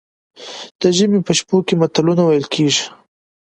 د 0.79 0.81
ژمي 0.97 1.19
په 1.27 1.31
شپو 1.39 1.57
کې 1.67 1.75
متلونه 1.81 2.21
ویل 2.25 2.45
کیږي. 2.53 2.85